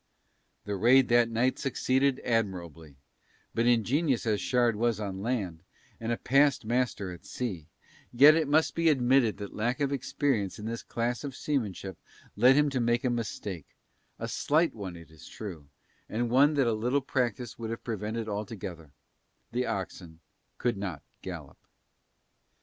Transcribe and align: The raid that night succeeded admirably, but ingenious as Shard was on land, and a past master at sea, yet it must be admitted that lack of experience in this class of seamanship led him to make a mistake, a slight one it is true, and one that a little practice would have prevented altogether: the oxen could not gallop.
The 0.65 0.75
raid 0.75 1.09
that 1.09 1.29
night 1.29 1.59
succeeded 1.59 2.19
admirably, 2.21 2.95
but 3.53 3.67
ingenious 3.67 4.25
as 4.25 4.41
Shard 4.41 4.75
was 4.75 4.99
on 4.99 5.21
land, 5.21 5.61
and 5.99 6.11
a 6.11 6.17
past 6.17 6.65
master 6.65 7.11
at 7.11 7.23
sea, 7.23 7.67
yet 8.11 8.33
it 8.33 8.47
must 8.47 8.73
be 8.73 8.89
admitted 8.89 9.37
that 9.37 9.53
lack 9.53 9.79
of 9.79 9.91
experience 9.93 10.57
in 10.57 10.65
this 10.65 10.81
class 10.81 11.23
of 11.23 11.35
seamanship 11.35 11.99
led 12.35 12.55
him 12.55 12.71
to 12.71 12.79
make 12.79 13.03
a 13.03 13.11
mistake, 13.11 13.75
a 14.17 14.27
slight 14.27 14.73
one 14.73 14.95
it 14.97 15.11
is 15.11 15.27
true, 15.27 15.67
and 16.09 16.31
one 16.31 16.55
that 16.55 16.65
a 16.65 16.73
little 16.73 17.01
practice 17.01 17.59
would 17.59 17.69
have 17.69 17.83
prevented 17.83 18.27
altogether: 18.27 18.89
the 19.51 19.67
oxen 19.67 20.19
could 20.57 20.77
not 20.77 21.03
gallop. 21.21 21.59